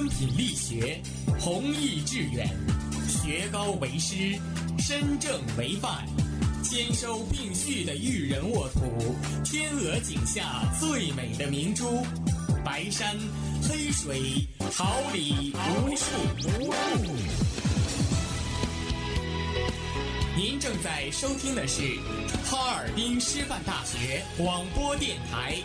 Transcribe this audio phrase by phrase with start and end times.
[0.00, 0.98] 敦品力学，
[1.38, 2.48] 弘毅致远，
[3.06, 4.34] 学高为师，
[4.78, 6.06] 身正为范，
[6.62, 12.02] 兼收并蓄的育人沃土，天鹅颈下最美的明珠，
[12.64, 13.14] 白山
[13.68, 17.59] 黑水，桃李无数。
[20.42, 21.82] 您正在收听的是
[22.46, 25.58] 哈尔滨师范大学广播电台，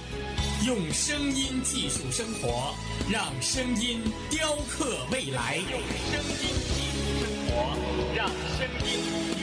[0.67, 2.75] 用声音技术生活，
[3.09, 5.55] 让声音雕刻未来。
[5.55, 5.79] 用
[6.11, 7.55] 声音技术生活，
[8.17, 9.34] 让声音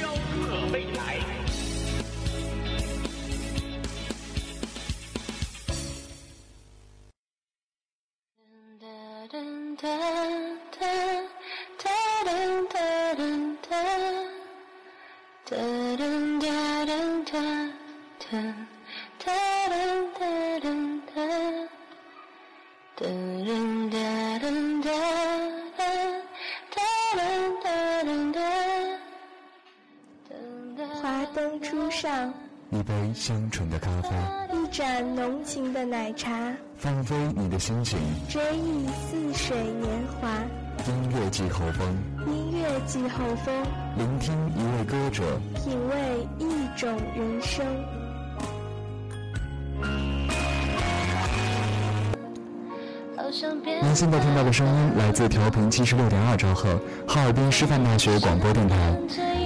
[36.12, 36.30] 奶茶，
[36.77, 39.88] 放飞你的心情，追忆似水年
[40.20, 40.28] 华。
[40.86, 41.88] 音乐季候风，
[42.27, 43.55] 音乐季候风，
[43.96, 45.22] 聆听一位歌者，
[45.55, 47.64] 品味一种人生。
[53.80, 58.77] 您现在听到的声音来自调频七十六点二兆赫，哈尔滨师范大学广播电台。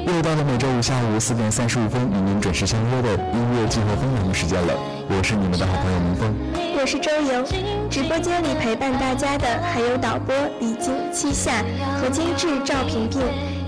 [0.04, 4.74] 又到了每周五下午四点三十五分与您准时相约的音乐季候风栏目时间了，
[5.08, 6.34] 我是你们的好朋友明峰，
[6.78, 7.88] 我是周莹。
[7.88, 11.64] 直播间里陪伴大家的还有导播李晶、七夏
[12.00, 13.20] 和监制赵萍萍，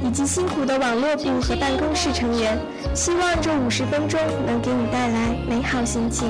[0.02, 2.58] 以及辛苦的网络部和办公室成员。
[2.92, 6.28] 希望这五十分钟能给你带来美好心情。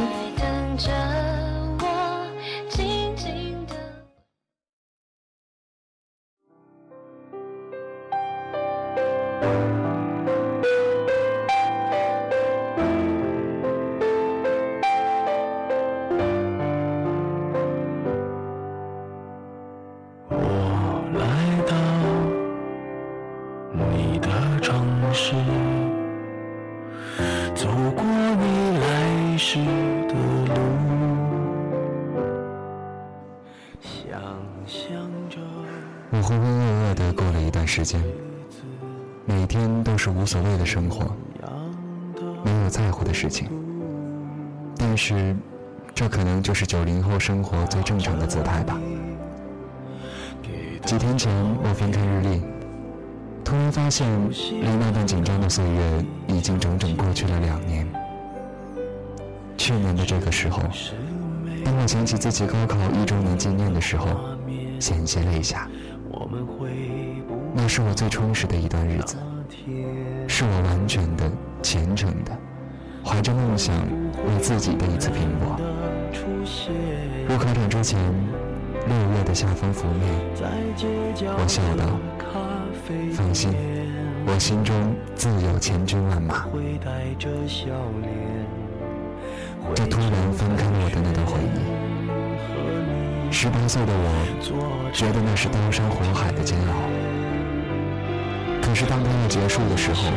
[40.68, 41.16] 生活，
[42.44, 43.48] 没有在乎的事情。
[44.76, 45.34] 但是，
[45.94, 48.78] 这可能就是九零后生活最正常的姿态吧。
[50.84, 51.32] 几天前，
[51.64, 52.42] 我翻看日历，
[53.42, 57.88] 突然发现，离那段紧张的岁月已经整整过去了两年。
[59.56, 60.62] 去年的这个时候，
[61.64, 64.06] 当我想起自己高考一周年纪念的时候，
[64.78, 65.66] 险些泪下。
[67.54, 69.16] 那是我最充实的一段日子，
[70.26, 71.30] 是我完全的、
[71.62, 72.32] 虔诚的，
[73.04, 73.74] 怀着梦想
[74.26, 75.58] 为自己的一次拼搏。
[77.28, 77.98] 入考场之前。
[78.86, 80.08] 六月的夏风拂面，
[81.36, 81.84] 我笑道
[83.12, 83.52] ：“放心，
[84.24, 86.46] 我心中自有千军万马。”
[89.74, 93.30] 这突然翻开了我的那段回忆。
[93.30, 97.07] 十八岁的我，觉得那是刀山火海的煎熬。
[98.68, 100.10] 可是当它要结束的时候，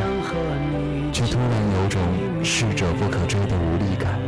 [1.14, 1.50] 却突然
[1.82, 2.02] 有种
[2.44, 4.20] 逝者不可追的无力感。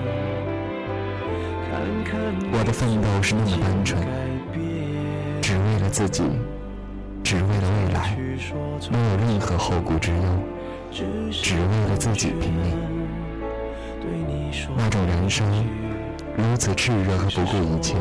[2.54, 4.02] 我的奋斗是那么单纯，
[5.42, 6.24] 只为了自己，
[7.22, 8.16] 只为了未来，
[8.90, 10.24] 没有任何后顾之忧，
[11.30, 12.78] 只为了自己拼命。
[14.78, 15.44] 那种燃烧，
[16.38, 17.98] 如此炽热和不顾一切，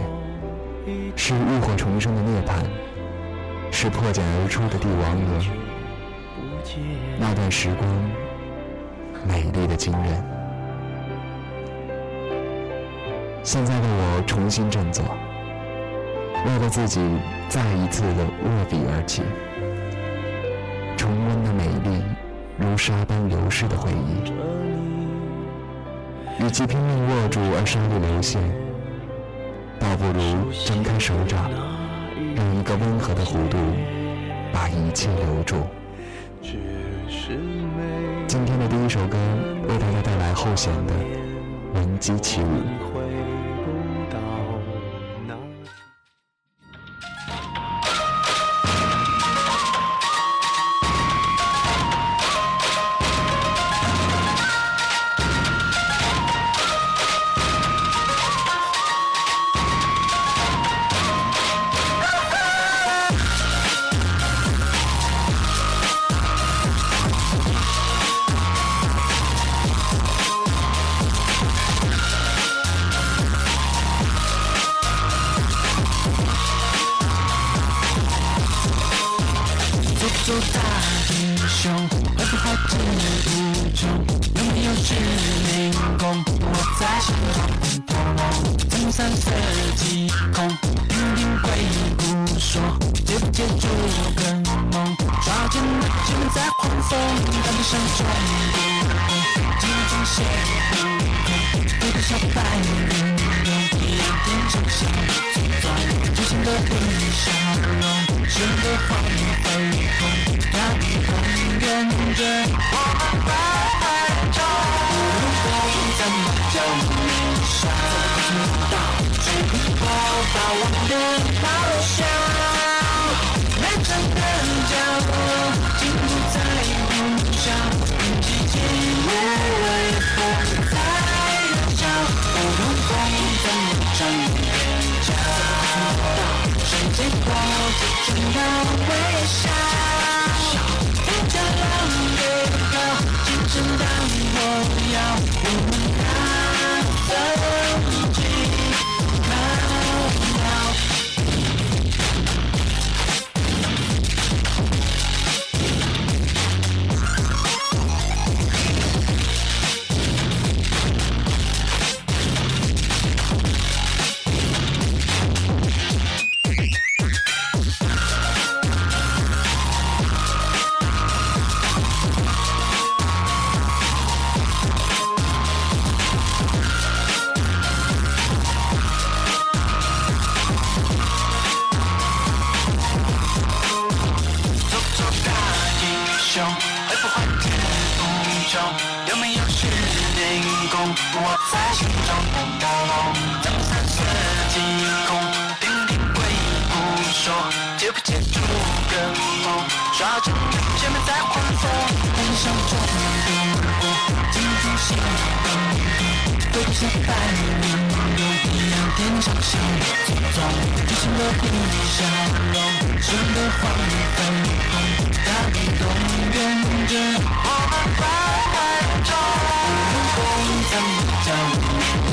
[1.16, 2.62] 是浴火重生的涅槃，
[3.72, 5.62] 是破茧而出的帝王蛾。
[7.19, 7.89] 那段时光，
[9.27, 10.25] 美丽的惊人。
[13.43, 15.05] 现在的我重新振作，
[16.47, 17.00] 为了自己
[17.49, 19.23] 再一次的握笔而起，
[20.97, 22.03] 重温的美丽
[22.56, 24.32] 如沙般流逝的回忆。
[26.43, 28.38] 与其拼命握住而沙粒流泻，
[29.79, 31.50] 倒不如张开手掌，
[32.37, 33.59] 用一个温和的弧度
[34.53, 35.56] 把一切留住。
[36.43, 36.59] 今
[38.44, 39.17] 天的第一首歌
[39.69, 40.94] 为大家带来后弦的
[41.75, 42.49] 《闻鸡起舞》。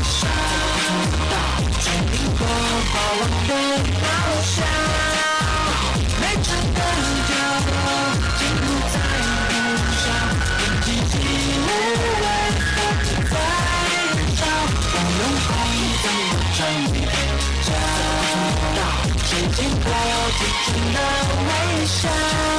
[0.10, 0.86] 刷屏
[1.30, 1.34] 到
[1.84, 1.86] 追，
[2.40, 3.52] 把我的
[4.02, 4.04] 号
[4.44, 4.56] 消。
[6.20, 6.80] 每场的
[7.30, 7.32] 角
[7.70, 7.78] 落
[8.38, 8.96] 记录在
[9.54, 9.56] 路
[10.02, 10.06] 上，
[10.58, 11.14] 日记积
[11.68, 11.70] 累
[12.10, 12.68] 的
[13.30, 13.34] 悲
[14.36, 14.42] 伤，
[14.92, 15.50] 我用光
[16.02, 16.04] 棍
[16.56, 16.58] 追
[16.92, 16.96] 你。
[17.66, 17.68] 找
[18.76, 18.80] 到
[19.26, 20.98] 时间，保留最真的
[21.46, 21.50] 微
[21.86, 22.59] 笑。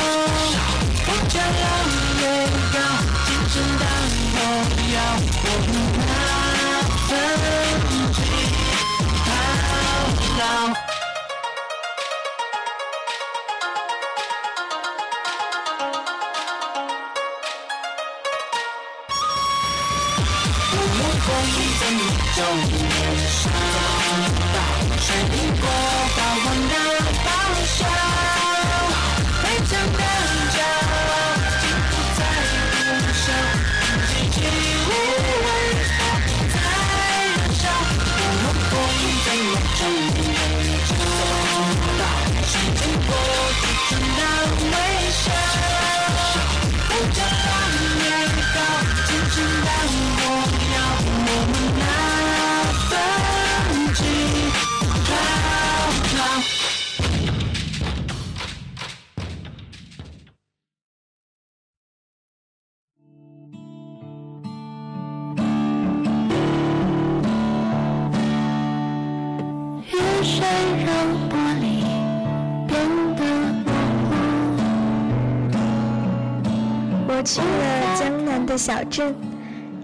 [77.08, 79.14] 我去了江南的小镇，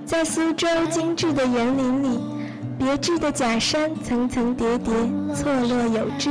[0.05, 2.21] 在苏州精致的园林里，
[2.79, 4.93] 别致的假山层层叠叠，
[5.35, 6.31] 错落有致。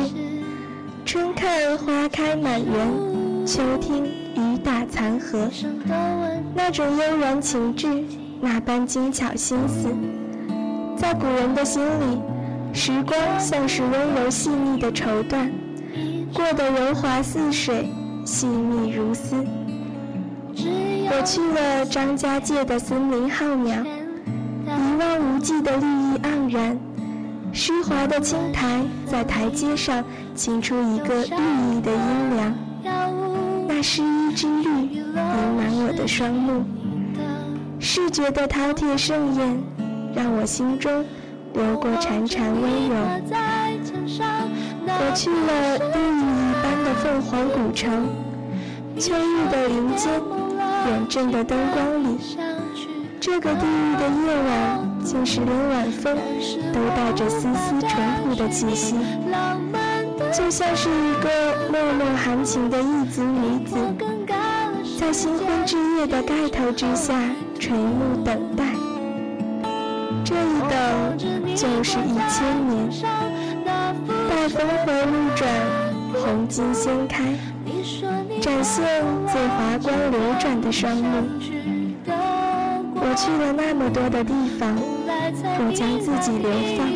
[1.04, 5.50] 春看花开满园，秋听雨打残荷，
[6.54, 8.04] 那种悠然情致，
[8.40, 9.90] 那般精巧心思，
[10.96, 12.22] 在古人的心里
[12.76, 15.50] 时光像是温柔细腻的绸缎，
[16.34, 17.90] 过得柔滑似水，
[18.26, 19.34] 细腻如丝。
[20.58, 23.82] 我去了张家界的森林浩渺，
[24.66, 26.78] 一望无际的绿意盎然，
[27.54, 30.04] 湿滑的青苔在台阶上
[30.36, 32.54] 倾出一个绿意的阴凉。
[33.70, 34.64] 那诗一之绿
[34.98, 36.66] 盈满我的双目，
[37.80, 39.64] 视觉的饕餮盛宴
[40.14, 41.06] 让我心中。
[41.56, 42.96] 流过潺潺温柔，
[44.88, 48.10] 我去了淤泥一般的凤凰古城。
[49.00, 50.22] 秋日的林间，
[50.86, 52.18] 远镇的灯光里，
[53.22, 56.18] 这个地域的夜晚，竟是连晚风
[56.74, 57.92] 都带着丝丝淳
[58.28, 58.98] 朴的气息，
[60.34, 63.78] 就像是一个脉脉含情的异族女子，
[65.00, 67.14] 在新婚之夜的盖头之下
[67.58, 68.66] 垂暮等待。
[70.26, 71.35] 这一等。
[71.56, 72.90] 就是一千年，
[74.30, 75.50] 待峰回路转，
[76.14, 77.24] 红巾掀开。
[78.42, 78.84] 展现
[79.32, 81.24] 最华光流转的双目。
[82.98, 86.90] 我去了那么多的地方，我将自己流放，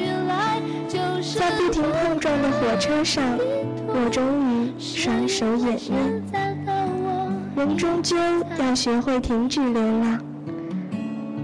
[1.40, 3.24] 在不停碰撞的火车上，
[3.88, 6.22] 我终于双手掩面。
[7.56, 8.18] 人终究
[8.58, 10.20] 要学会停止流浪。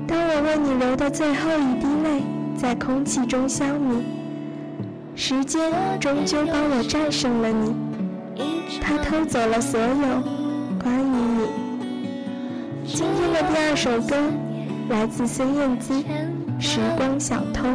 [0.05, 2.21] 当我为你流的最后一滴泪
[2.57, 4.01] 在空气中消弭，
[5.15, 7.75] 时间终究帮我战胜了你。
[8.81, 9.87] 他偷走了所有
[10.81, 11.47] 关于你。
[12.85, 14.15] 今天的第二首歌
[14.89, 15.93] 来自孙燕姿，
[16.59, 17.67] 《时光小偷》。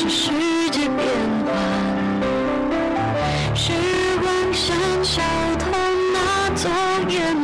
[0.00, 0.30] 这世
[0.70, 0.96] 界变
[1.44, 1.50] 化，
[3.52, 3.72] 时
[4.22, 5.20] 光像小
[5.58, 5.72] 偷，
[6.14, 6.68] 拿走
[7.08, 7.37] 眼。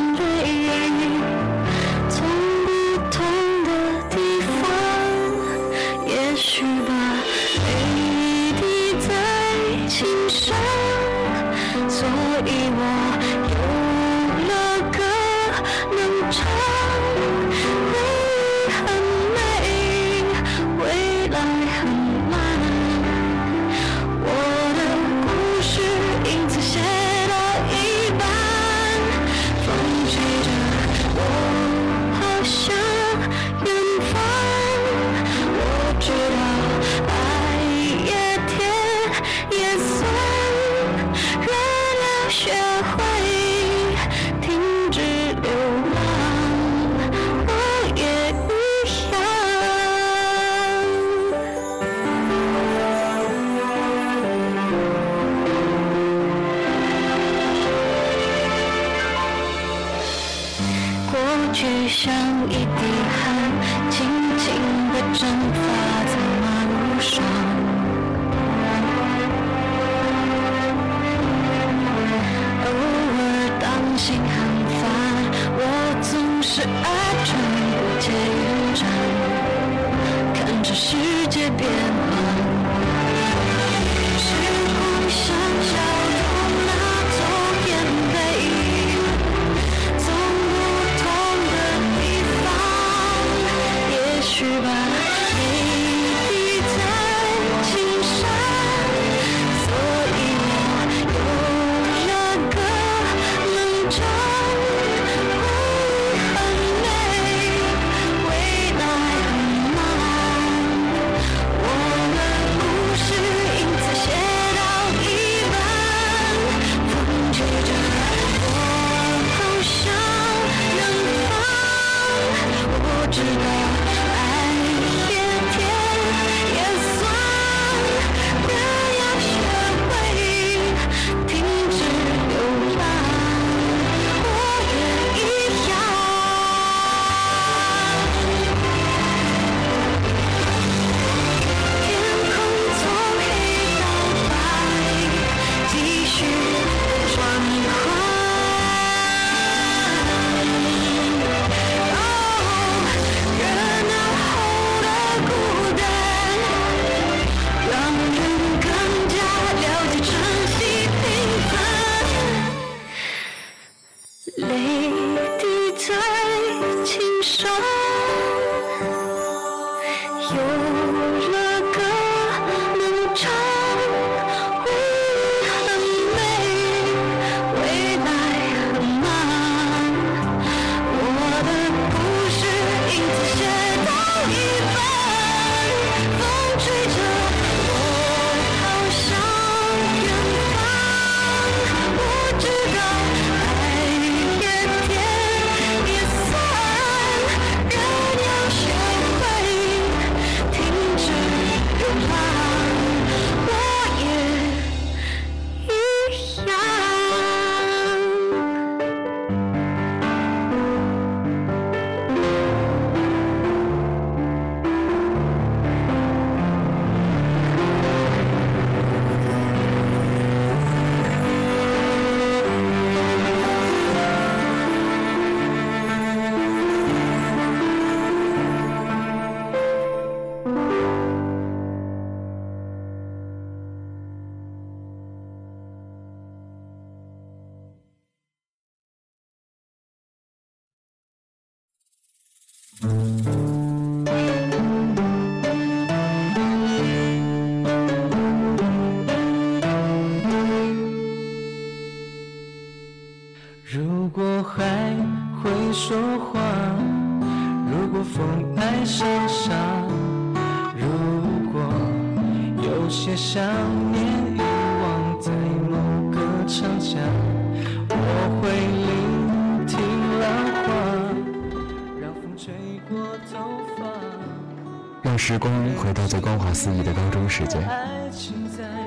[275.16, 277.59] 时光回到最光滑肆意的高中时节，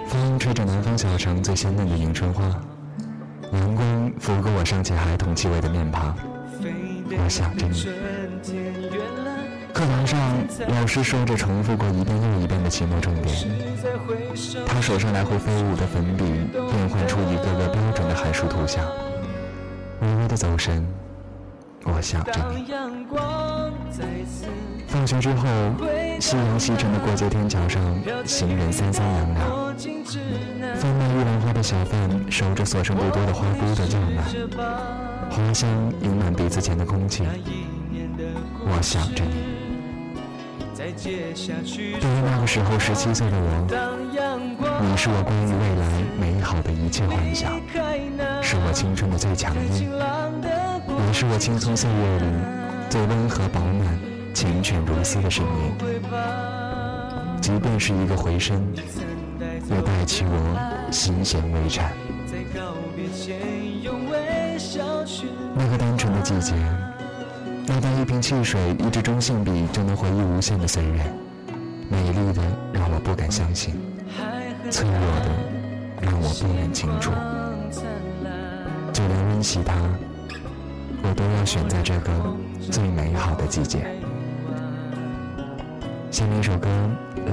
[0.07, 2.43] 风吹着南方小城最鲜嫩的迎春花，
[3.53, 6.15] 阳光拂过我尚且孩童气味的面庞。
[7.09, 7.85] 我想着你，
[9.73, 10.19] 课堂上，
[10.67, 13.35] 老师说着重复过一遍又一遍的期末重点，
[14.65, 18.85] 他手上来回飞舞的粉笔变换出一个个标准的函数图像。
[20.01, 20.85] 微微的走神，
[21.87, 22.65] 我想着你。
[24.87, 25.47] 放学之后，
[26.19, 27.81] 夕阳西沉的过街天桥上，
[28.25, 29.75] 行人三三两两。
[30.75, 34.23] 贩卖玉兰花的小贩守着所剩不多的花菇的叫卖，
[35.29, 35.69] 花香
[36.01, 37.23] 盈满鼻子前的空气。
[38.65, 39.57] 我想着你。
[40.77, 43.67] 对于那个时候十七岁的我，
[44.81, 45.85] 你是我关于未来
[46.17, 47.51] 美好的一切幻想，
[48.41, 49.89] 是我青春的最强音，
[51.07, 52.25] 你是我青葱岁月里
[52.89, 53.97] 最温和饱满、
[54.33, 55.71] 缱绻如丝的声音。
[57.39, 58.61] 即便是一个回声，
[59.69, 61.93] 也带起我心弦微颤。
[65.55, 66.53] 那个单纯的季节，
[67.65, 71.09] 那段一瓶汽水、一支中性笔就能回忆无限的岁月，
[71.87, 72.43] 美丽的
[72.73, 73.73] 让我不敢相信，
[74.69, 75.29] 脆弱的
[76.01, 77.13] 让我不忍清楚。
[78.91, 79.73] 就连温习它，
[81.03, 82.11] 我都要选在这个
[82.71, 83.85] 最美好的季节。
[86.09, 86.69] 下面一首歌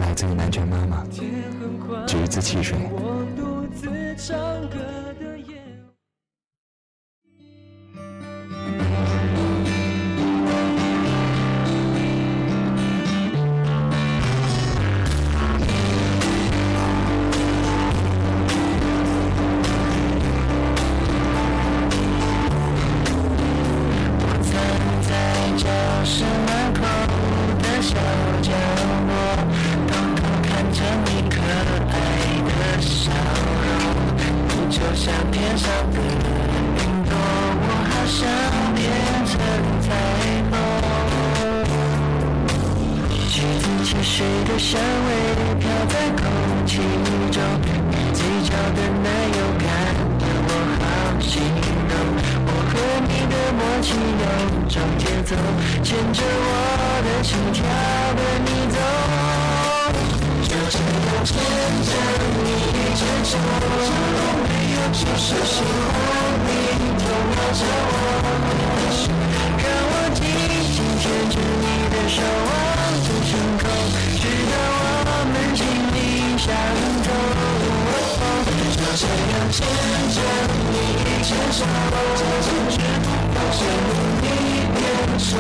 [0.00, 1.05] 来自于南拳妈妈，
[2.07, 2.77] 《橘子汽水》。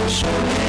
[0.04, 0.63] 变成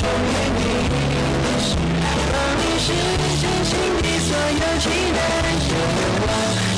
[0.00, 0.08] 属于
[0.56, 1.76] 你的心。
[2.32, 2.88] 帮你实
[3.36, 5.72] 现心底所有期待的愿
[6.26, 6.69] 望，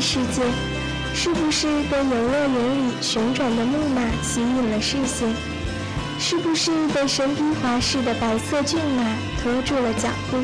[0.00, 0.42] 世界，
[1.12, 5.28] 是不是被游乐园里旋转的木马吸引了视线？
[6.18, 9.04] 是不是被身披华饰的白色骏马
[9.42, 10.38] 拖住了脚步？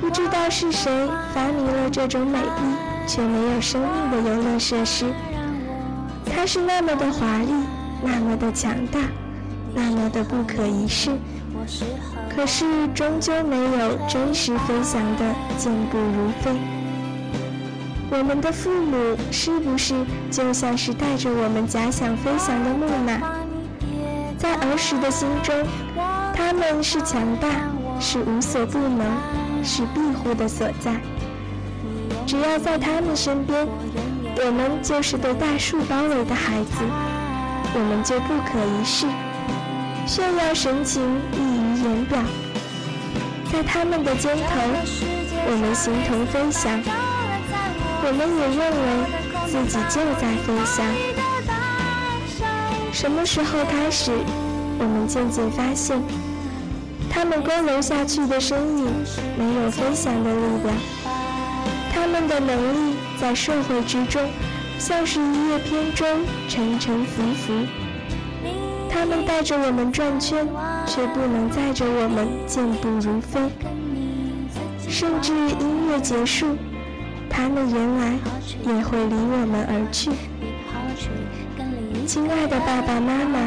[0.00, 0.90] 不知道是谁
[1.34, 5.06] 发明了这种美丽却没有生命的游乐设施，
[6.34, 7.52] 它是那么的华丽，
[8.02, 9.00] 那么的强大，
[9.74, 11.10] 那么的不可一世。
[12.34, 16.79] 可是终究没有真实飞翔的健步如飞。
[18.10, 19.94] 我们的父母是不是
[20.30, 23.20] 就像是带着我们假想飞翔的木马？
[24.36, 25.54] 在儿时的心中，
[26.34, 27.48] 他们是强大，
[28.00, 29.06] 是无所不能，
[29.62, 31.00] 是庇护的所在。
[32.26, 33.66] 只要在他们身边，
[34.36, 36.82] 我们就是被大树包围的孩子，
[37.74, 39.06] 我们就不可一世，
[40.06, 42.18] 炫耀神情溢于言表。
[43.52, 44.60] 在他们的肩头，
[45.46, 46.80] 我们形同飞翔，
[48.02, 48.86] 我们也认为
[49.46, 50.84] 自己就在飞翔。
[52.92, 54.10] 什么时候开始，
[54.78, 56.02] 我们渐渐发现，
[57.10, 58.86] 他们佝偻下去的身影
[59.38, 60.74] 没有飞翔的力量，
[61.92, 64.22] 他们的能力在社会之中，
[64.78, 66.06] 像是一叶扁舟，
[66.48, 67.52] 沉沉浮浮。
[68.92, 70.46] 他们带着我们转圈，
[70.86, 73.40] 却不能载着我们健步如飞。
[74.88, 76.56] 甚至音乐结束，
[77.30, 78.18] 他们原来
[78.66, 80.10] 也会离我们而去。
[82.06, 83.38] 亲爱的爸爸妈妈，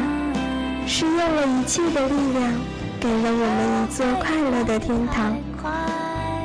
[0.86, 2.50] 是用了一切的力量，
[2.98, 5.36] 给了我们一座快乐的天堂，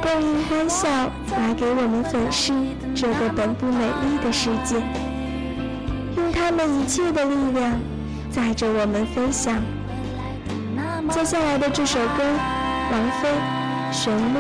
[0.01, 0.89] 供应欢笑
[1.31, 2.51] 来给我们粉饰
[2.93, 4.75] 这个本不美丽的世界，
[6.17, 7.79] 用他们一切的力量，
[8.29, 9.55] 载着我们飞翔。
[11.09, 12.23] 接下来的这首歌，
[12.91, 13.29] 王菲，
[13.93, 14.37] 《旋律》。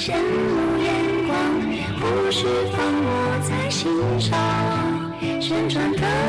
[0.00, 1.60] 羡慕眼光
[2.00, 4.32] 不需放我在心上
[5.38, 6.19] 旋转的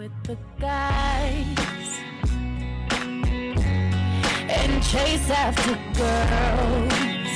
[0.00, 2.00] with the guys
[4.48, 7.32] and chase after girls.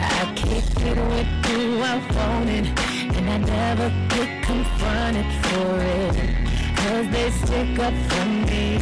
[0.00, 2.66] I kick it with who I wanted,
[3.16, 6.16] and I never get confronted for it.
[6.78, 8.76] Cause they stick up for me.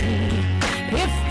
[1.03, 1.28] If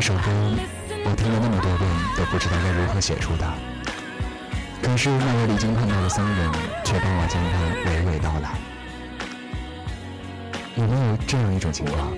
[0.00, 0.22] 有一首歌，
[1.04, 3.52] 我听了那么多遍都不知道该如何写出它，
[4.80, 6.50] 可是那位离经叛道的僧人
[6.82, 8.58] 却帮我将它娓娓道来。
[10.76, 12.14] 有没有这样一种情况，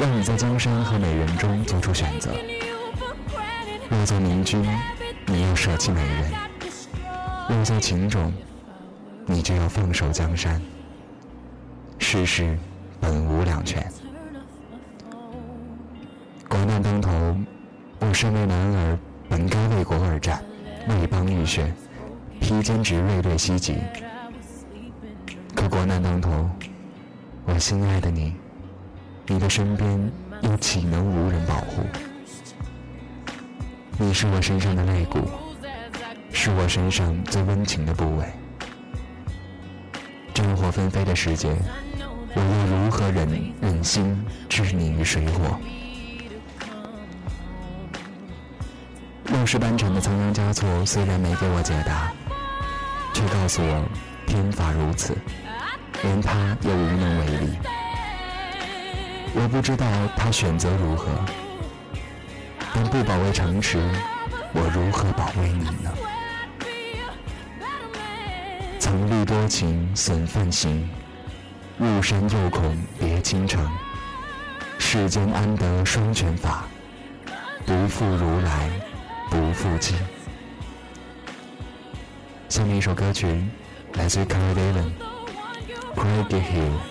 [0.00, 2.32] 让你在江山和美人中做出选择？
[3.88, 4.68] 若做明君，
[5.26, 6.32] 你要舍弃美人；
[7.48, 8.32] 若做情种，
[9.26, 10.60] 你就要放手江山。
[12.00, 12.58] 世事
[13.00, 13.88] 本无两全。
[16.74, 17.36] 国难当头，
[18.00, 20.42] 我身为男儿，本该为国而战，
[20.88, 21.72] 为邦浴血，
[22.40, 23.76] 披坚执锐对西极。
[25.54, 26.50] 可国难当头，
[27.44, 28.34] 我心爱的你，
[29.28, 30.10] 你的身边
[30.40, 31.84] 又岂能无人保护？
[33.96, 35.20] 你是我身上的肋骨，
[36.32, 38.26] 是我身上最温情的部位。
[40.34, 41.54] 战火纷飞的世界，
[42.34, 43.28] 我又如何忍
[43.60, 45.56] 忍心置你于水火？
[49.44, 52.10] 乱世般沉的仓央嘉措虽然没给我解答，
[53.12, 53.84] 却告诉我
[54.26, 55.14] 天法如此，
[56.02, 57.58] 连他也无能为力。
[59.34, 61.10] 我不知道他选择如何，
[62.74, 63.78] 但不保卫城池，
[64.54, 65.92] 我如何保卫你呢？
[68.78, 70.88] 曾虑多情损梵行，
[71.76, 73.70] 入山又恐别倾城。
[74.78, 76.64] 世间安得双全法？
[77.66, 78.70] 不负如来
[79.30, 79.96] 不负卿。
[82.48, 83.26] 下面一首歌曲
[83.94, 84.90] 来自于 c a r l Dylan，
[86.28, 86.90] 《Craig Hill》。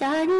[0.00, 0.39] Darn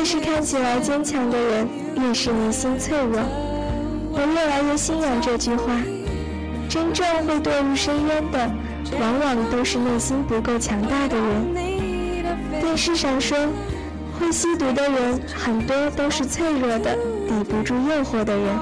[0.00, 3.20] 越是看起来坚强的人，越是内心脆弱。
[4.12, 5.72] 我越来越信仰这句话：
[6.70, 8.50] 真正会堕入深渊的，
[8.98, 11.54] 往往都是内心不够强大的人。
[12.62, 13.36] 电视上说，
[14.20, 16.94] 会吸毒的人很多都是脆弱的，
[17.26, 18.54] 抵不住诱惑的人，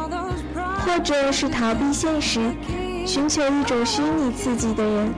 [0.55, 2.41] 或者是逃避现实，
[3.05, 5.13] 寻求一种虚拟刺激的人。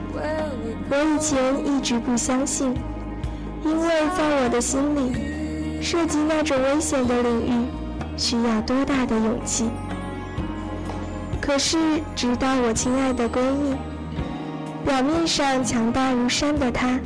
[0.89, 2.73] 我以前一直不相信，
[3.63, 3.87] 因为
[4.17, 7.65] 在我的心里，涉及那种危险的领域，
[8.17, 9.69] 需要多大的勇气。
[11.39, 11.77] 可是，
[12.15, 13.75] 直到我亲爱的闺蜜，
[14.83, 16.99] 表面上强大如山的她，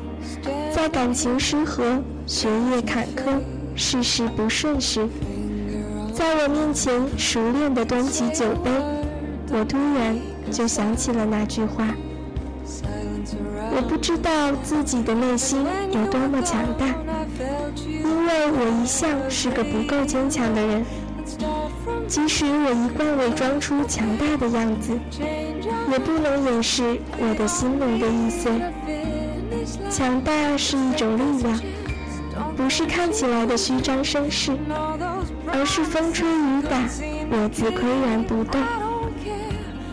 [0.74, 3.40] 在感情失和、学业坎坷、
[3.76, 5.08] 事事不顺时，
[6.14, 8.72] 在我面前熟练地端起酒杯，
[9.52, 10.18] 我突然
[10.52, 11.88] 就想起了那句话：
[13.76, 16.88] 我不知道自己的内心有多么强大，
[17.88, 20.84] 因为我一向是个不够坚强的人。
[22.08, 24.94] 即使我一贯伪装出强大的样子，
[25.92, 28.52] 也不能掩饰我的心灵的易碎。
[29.90, 31.60] 强大是一种力量，
[32.66, 34.52] 不是看起来的虚张声势，
[35.54, 36.80] 而是风吹雨打，
[37.30, 38.60] 我自岿然不动。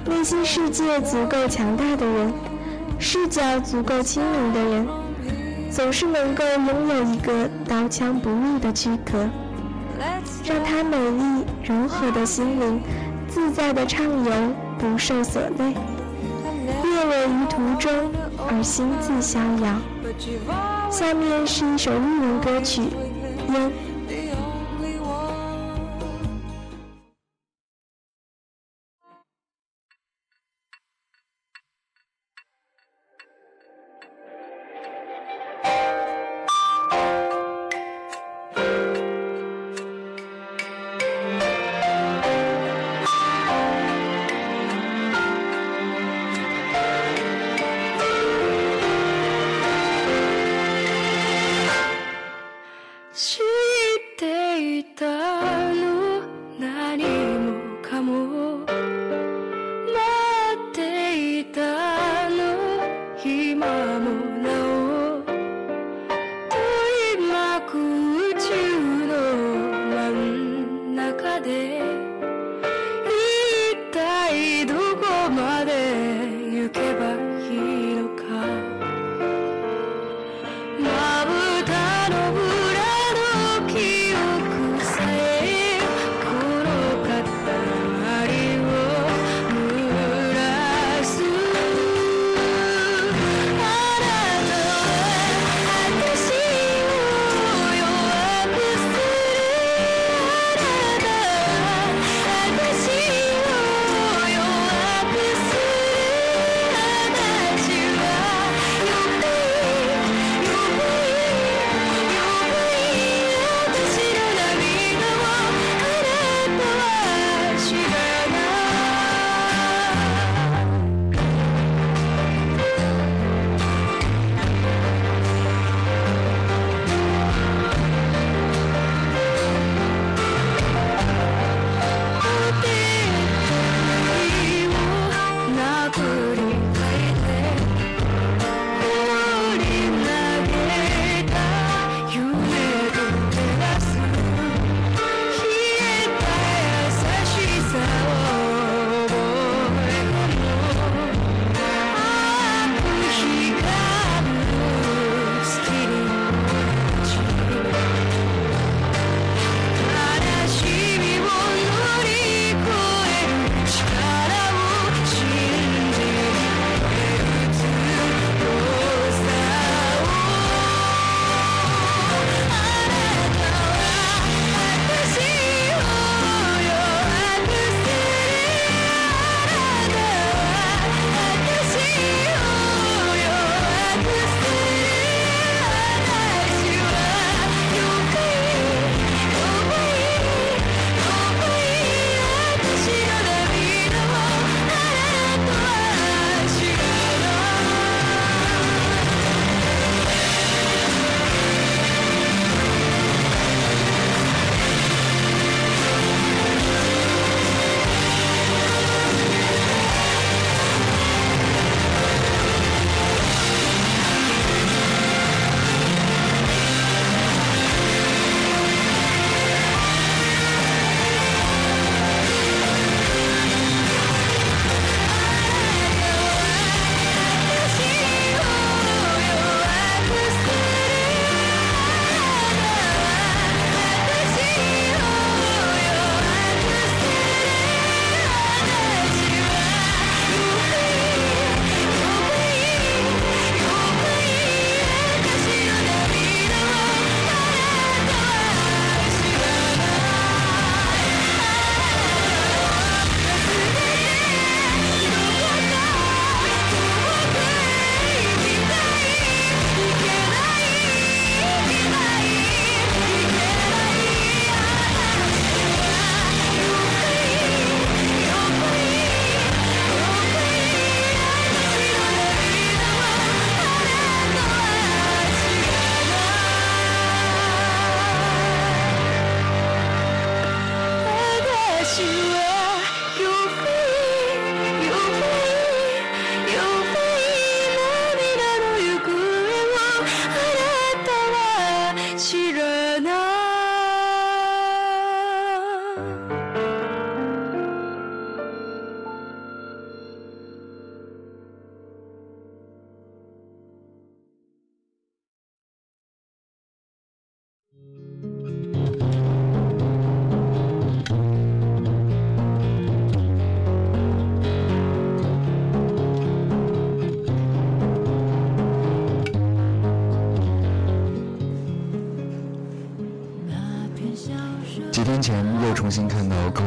[0.06, 2.32] 内心世界足够强大的人，
[2.98, 4.88] 视角足够清明的人，
[5.70, 9.28] 总是能够拥有一个刀枪不入的躯壳。
[10.42, 12.80] 让他美丽柔和的心灵
[13.28, 14.32] 自在的畅游，
[14.78, 15.74] 不受所累，
[16.82, 17.92] 猎人于途中
[18.48, 19.76] 而心自逍遥。
[20.90, 22.82] 下面是一首英文歌曲
[23.52, 23.70] 《烟》。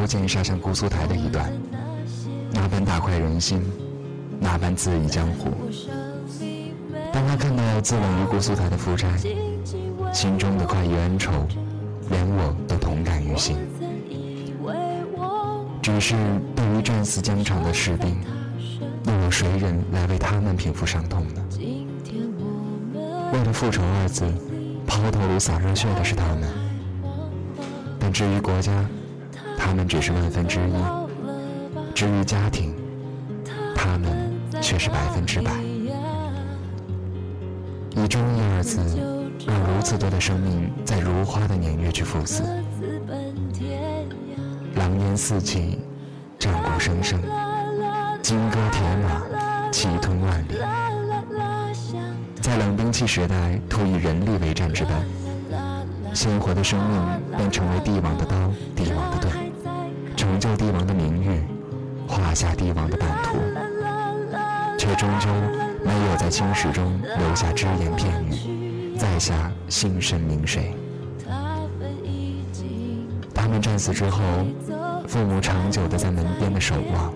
[0.05, 1.51] 看到勾践杀向姑苏台的一段，
[2.51, 3.59] 那般大快人心，
[4.39, 5.49] 那般恣意江湖。
[7.11, 9.09] 当他看到自刎于姑苏台的夫差，
[10.13, 11.31] 心中的快意恩仇，
[12.11, 13.57] 连我都同感于心。
[15.81, 16.15] 只是
[16.55, 18.15] 对于战死疆场的士兵，
[19.07, 21.43] 又有谁人来为他们平复伤痛呢？
[23.33, 24.31] 为了复仇二字，
[24.85, 26.43] 抛头颅洒热血的是他们。
[27.99, 28.71] 但至于国家，
[29.65, 30.73] 他们只是万分之一；
[31.95, 32.75] 至于家庭，
[33.75, 35.51] 他们却是百分之百。
[37.95, 38.79] 以忠义二字，
[39.47, 42.43] 让如此多的生命在如花的年月去赴死。
[44.75, 45.79] 狼烟四起，
[46.37, 47.19] 战鼓声声，
[48.21, 49.23] 金戈铁马，
[49.71, 50.59] 气吞万里。
[52.39, 54.93] 在冷兵器时代，突以人力为战之本，
[56.13, 57.01] 鲜活的生命
[57.35, 58.44] 便成为帝王的刀，
[60.45, 61.41] 成就帝王的名誉，
[62.07, 63.39] 画下帝王的版图，
[64.77, 65.27] 却终究
[65.83, 70.71] 没有在青史中留下只言片语，在下姓甚名谁。
[73.33, 74.21] 他们战死之后，
[75.07, 77.11] 父母长久的在门边的守望，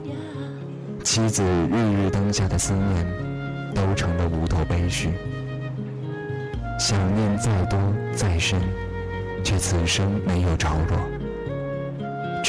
[1.04, 3.06] 妻子日日灯下的思念，
[3.76, 5.14] 都成了无头悲绪。
[6.80, 7.80] 想念再多
[8.12, 8.60] 再深，
[9.44, 11.19] 却此生没有着落。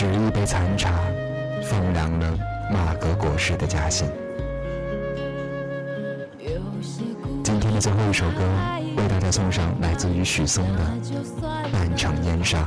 [0.00, 0.98] 只一杯残茶，
[1.62, 2.38] 放凉了
[2.72, 4.08] 马革裹尸的家信。
[7.44, 8.40] 今天的最后一首歌，
[8.96, 10.82] 为大家送上来自于许嵩的
[11.70, 12.60] 《半城烟沙》。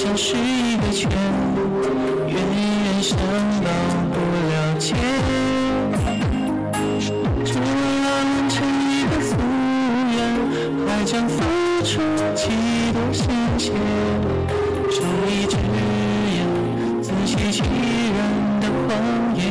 [0.00, 1.10] 像是一个圈，
[2.28, 3.68] 冤冤相报
[4.12, 4.94] 不了解。
[7.44, 8.54] 只要完成
[8.92, 9.34] 一个夙
[10.14, 10.16] 愿，
[10.86, 11.42] 还将付
[11.82, 12.00] 出
[12.36, 12.46] 几
[12.92, 13.26] 多心
[13.58, 13.72] 血？
[14.88, 15.56] 这一只
[16.36, 16.46] 眼，
[17.02, 18.18] 自欺欺人
[18.60, 19.42] 的谎言。